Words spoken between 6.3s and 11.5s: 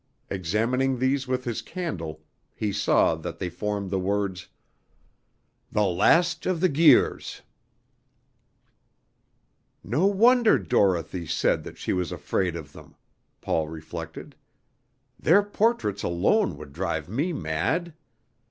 of the Guirs." "No wonder Dorothy